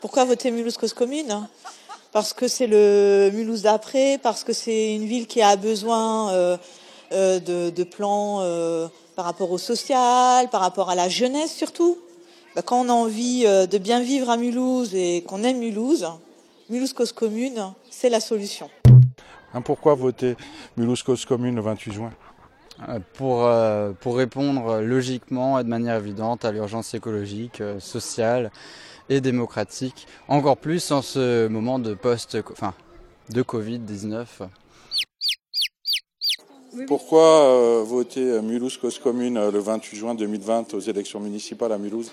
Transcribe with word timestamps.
Pourquoi 0.00 0.24
voter 0.24 0.52
Mulhouse 0.52 0.76
Cause 0.76 0.92
Commune 0.92 1.48
Parce 2.12 2.32
que 2.32 2.46
c'est 2.46 2.68
le 2.68 3.30
Mulhouse 3.34 3.62
d'après, 3.62 4.18
parce 4.22 4.44
que 4.44 4.52
c'est 4.52 4.94
une 4.94 5.04
ville 5.04 5.26
qui 5.26 5.42
a 5.42 5.56
besoin 5.56 6.30
euh, 6.30 6.56
euh, 7.10 7.40
de, 7.40 7.82
plans 7.82 8.38
euh, 8.40 8.86
par 9.16 9.24
rapport 9.24 9.50
au 9.50 9.58
social, 9.58 10.48
par 10.50 10.60
rapport 10.60 10.88
à 10.88 10.94
la 10.94 11.08
jeunesse 11.08 11.52
surtout. 11.52 11.98
Bah, 12.54 12.62
quand 12.62 12.80
on 12.80 12.88
a 12.88 12.92
envie 12.92 13.42
de 13.44 13.78
bien 13.78 14.00
vivre 14.00 14.30
à 14.30 14.36
Mulhouse 14.36 14.94
et 14.94 15.24
qu'on 15.26 15.42
aime 15.42 15.58
Mulhouse, 15.58 16.06
Mulhouse 16.70 16.92
Cause 16.92 17.10
Commune, 17.10 17.72
c'est 17.90 18.08
la 18.08 18.20
solution. 18.20 18.70
Hein, 19.52 19.62
pourquoi 19.62 19.94
voter 19.94 20.36
Mulhouse 20.76 21.02
Cause 21.02 21.24
Commune 21.24 21.56
le 21.56 21.62
28 21.62 21.92
juin? 21.92 22.12
Pour, 23.14 23.50
pour 24.00 24.16
répondre 24.16 24.80
logiquement 24.80 25.58
et 25.58 25.64
de 25.64 25.68
manière 25.68 25.96
évidente 25.96 26.44
à 26.44 26.52
l'urgence 26.52 26.94
écologique, 26.94 27.62
sociale 27.78 28.50
et 29.08 29.20
démocratique, 29.20 30.06
encore 30.28 30.56
plus 30.56 30.90
en 30.90 31.02
ce 31.02 31.48
moment 31.48 31.78
de 31.78 31.94
post, 31.94 32.38
enfin, 32.52 32.74
de 33.30 33.42
Covid-19. 33.42 34.26
Pourquoi 36.86 37.44
euh, 37.44 37.82
voter 37.84 38.40
Mulhouse 38.42 38.76
Cause 38.76 38.98
Commune 38.98 39.36
euh, 39.38 39.50
le 39.50 39.58
28 39.58 39.96
juin 39.96 40.14
2020 40.14 40.74
aux 40.74 40.80
élections 40.80 41.18
municipales 41.18 41.72
à 41.72 41.78
Mulhouse? 41.78 42.10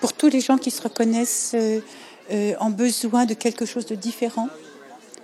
Pour 0.00 0.12
tous 0.12 0.28
les 0.28 0.40
gens 0.40 0.56
qui 0.56 0.70
se 0.70 0.82
reconnaissent 0.82 1.54
euh, 1.54 2.54
en 2.60 2.70
besoin 2.70 3.26
de 3.26 3.34
quelque 3.34 3.66
chose 3.66 3.86
de 3.86 3.94
différent, 3.94 4.48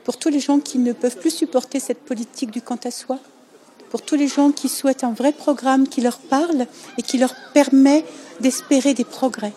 pour 0.04 0.16
tous 0.16 0.28
les 0.28 0.40
gens 0.40 0.58
qui 0.58 0.78
ne 0.78 0.92
peuvent 0.92 1.18
plus 1.18 1.30
supporter 1.30 1.80
cette 1.80 2.00
politique 2.00 2.50
du 2.50 2.60
quant 2.60 2.78
à 2.84 2.90
soi, 2.90 3.18
pour 3.90 4.02
tous 4.02 4.16
les 4.16 4.28
gens 4.28 4.50
qui 4.50 4.68
souhaitent 4.68 5.04
un 5.04 5.12
vrai 5.12 5.32
programme 5.32 5.88
qui 5.88 6.00
leur 6.00 6.18
parle 6.18 6.66
et 6.98 7.02
qui 7.02 7.18
leur 7.18 7.34
permet 7.54 8.04
d'espérer 8.40 8.94
des 8.94 9.04
progrès. 9.04 9.52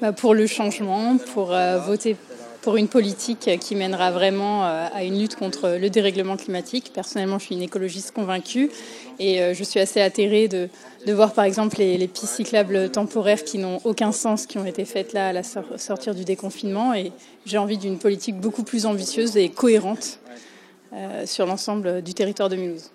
Bah, 0.00 0.12
pour 0.12 0.34
le 0.34 0.46
changement, 0.46 1.16
pour 1.32 1.52
euh, 1.52 1.78
voter 1.78 2.16
pour 2.64 2.78
une 2.78 2.88
politique 2.88 3.50
qui 3.60 3.76
mènera 3.76 4.10
vraiment 4.10 4.64
euh, 4.64 4.86
à 4.94 5.04
une 5.04 5.18
lutte 5.20 5.36
contre 5.36 5.76
le 5.78 5.90
dérèglement 5.90 6.38
climatique. 6.38 6.92
Personnellement, 6.94 7.38
je 7.38 7.44
suis 7.44 7.54
une 7.54 7.62
écologiste 7.62 8.12
convaincue 8.12 8.70
et 9.18 9.42
euh, 9.42 9.52
je 9.52 9.62
suis 9.62 9.80
assez 9.80 10.00
atterrée 10.00 10.48
de, 10.48 10.70
voir 11.12 11.34
par 11.34 11.44
exemple 11.44 11.76
les, 11.76 12.08
pistes 12.08 12.36
cyclables 12.36 12.90
temporaires 12.90 13.44
qui 13.44 13.58
n'ont 13.58 13.82
aucun 13.84 14.12
sens, 14.12 14.46
qui 14.46 14.56
ont 14.56 14.64
été 14.64 14.86
faites 14.86 15.12
là 15.12 15.28
à 15.28 15.32
la 15.34 15.42
sortir 15.42 16.14
du 16.14 16.24
déconfinement. 16.24 16.94
Et 16.94 17.12
j'ai 17.44 17.58
envie 17.58 17.76
d'une 17.76 17.98
politique 17.98 18.40
beaucoup 18.40 18.62
plus 18.62 18.86
ambitieuse 18.86 19.36
et 19.36 19.50
cohérente 19.50 20.18
sur 21.26 21.46
l'ensemble 21.46 22.02
du 22.02 22.14
territoire 22.14 22.48
de 22.48 22.56
Mulhouse. 22.56 22.90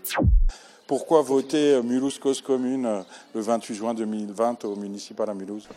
Pourquoi 0.87 1.21
voter 1.21 1.81
Mulhouse 1.83 2.19
Cause 2.19 2.41
Commune 2.41 3.03
le 3.33 3.41
28 3.41 3.75
juin 3.75 3.93
2020 3.93 4.65
au 4.65 4.75
municipal 4.75 5.29
à 5.29 5.33
Mulhouse? 5.33 5.67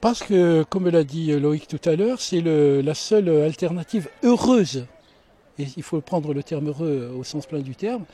Parce 0.00 0.22
que, 0.22 0.64
comme 0.68 0.88
l'a 0.88 1.04
dit 1.04 1.32
Loïc 1.38 1.66
tout 1.66 1.80
à 1.88 1.96
l'heure, 1.96 2.20
c'est 2.20 2.40
la 2.40 2.94
seule 2.94 3.28
alternative 3.28 4.08
heureuse, 4.22 4.86
et 5.58 5.66
il 5.76 5.82
faut 5.82 6.00
prendre 6.00 6.32
le 6.32 6.42
terme 6.42 6.68
heureux 6.68 7.12
au 7.18 7.24
sens 7.24 7.46
plein 7.46 7.60
du 7.60 7.74
terme, 7.74 8.04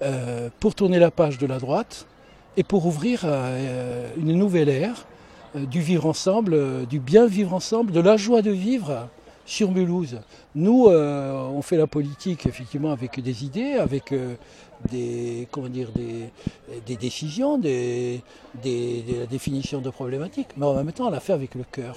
euh, 0.00 0.48
pour 0.60 0.76
tourner 0.76 1.00
la 1.00 1.10
page 1.10 1.38
de 1.38 1.46
la 1.46 1.58
droite 1.58 2.06
et 2.56 2.62
pour 2.62 2.86
ouvrir 2.86 3.22
euh, 3.24 4.08
une 4.16 4.32
nouvelle 4.32 4.68
ère 4.68 5.06
euh, 5.56 5.66
du 5.66 5.80
vivre 5.80 6.06
ensemble, 6.06 6.86
du 6.86 7.00
bien 7.00 7.26
vivre 7.26 7.52
ensemble, 7.52 7.90
de 7.90 7.98
la 7.98 8.16
joie 8.16 8.40
de 8.40 8.52
vivre 8.52 9.08
sur 9.48 9.72
Mulhouse. 9.72 10.20
Nous, 10.54 10.86
on 10.88 11.62
fait 11.62 11.78
la 11.78 11.86
politique 11.86 12.46
effectivement 12.46 12.92
avec 12.92 13.18
des 13.20 13.44
idées, 13.44 13.72
avec 13.72 14.12
des, 14.90 15.48
comment 15.50 15.68
dire, 15.68 15.88
des, 15.92 16.96
décisions, 16.96 17.56
des, 17.58 18.20
des, 18.62 19.04
la 19.20 19.26
définition 19.26 19.80
de 19.80 19.90
problématiques, 19.90 20.48
mais 20.56 20.66
en 20.66 20.74
même 20.74 20.92
temps 20.92 21.08
on 21.08 21.10
l'a 21.10 21.20
fait 21.20 21.32
avec 21.32 21.54
le 21.54 21.64
cœur. 21.64 21.96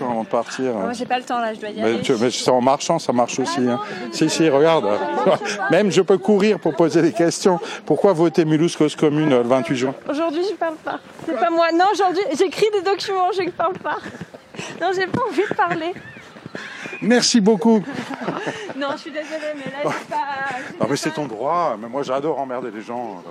Avant 0.00 0.22
de 0.22 0.28
partir. 0.28 0.74
Moi 0.74 0.92
j'ai 0.92 1.06
pas 1.06 1.18
le 1.18 1.24
temps 1.24 1.40
là, 1.40 1.54
je 1.54 1.60
dois 1.60 1.70
y 1.70 1.80
aller. 1.80 2.00
Mais, 2.20 2.30
c'est 2.30 2.50
en 2.50 2.60
marchant, 2.60 2.98
ça 2.98 3.12
marche 3.12 3.38
aussi. 3.38 3.60
Hein. 3.60 3.80
Si, 4.12 4.28
si, 4.28 4.48
regarde. 4.48 4.86
Même 5.70 5.90
je 5.90 6.02
peux 6.02 6.18
courir 6.18 6.58
pour 6.58 6.74
poser 6.74 7.02
des 7.02 7.12
questions. 7.12 7.58
Pourquoi 7.86 8.12
voter 8.12 8.44
Mulhouse 8.44 8.76
Cause 8.76 8.96
Commune 8.96 9.30
le 9.30 9.42
28 9.42 9.76
juin? 9.76 9.94
Aujourd'hui 10.08 10.42
je 10.50 10.54
parle 10.54 10.76
pas. 10.76 11.00
C'est 11.26 11.38
pas 11.38 11.50
moi. 11.50 11.70
Non, 11.72 11.86
aujourd'hui 11.92 12.22
j'écris 12.36 12.66
des 12.72 12.82
documents, 12.82 13.30
je 13.36 13.42
ne 13.42 13.50
parle 13.50 13.74
pas. 13.74 13.98
Non, 14.80 14.90
j'ai 14.94 15.06
pas 15.06 15.22
envie 15.28 15.42
de 15.48 15.54
parler. 15.54 15.94
Merci 17.00 17.40
beaucoup. 17.40 17.82
non, 18.76 18.88
je 18.92 18.98
suis 18.98 19.10
désolée, 19.10 19.54
mais 19.54 19.70
là, 19.70 19.94
c'est 19.98 20.08
pas. 20.08 20.80
Non, 20.80 20.86
mais 20.90 20.96
c'est 20.96 21.10
ton 21.10 21.26
droit. 21.26 21.76
Mais 21.80 21.88
moi, 21.88 22.02
j'adore 22.02 22.40
emmerder 22.40 22.70
les 22.74 22.82
gens. 22.82 23.22